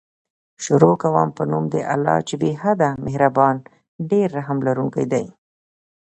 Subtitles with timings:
[0.63, 3.55] شروع کوم په نوم د الله چې بې حده مهربان
[4.09, 5.25] ډير رحم لرونکی دی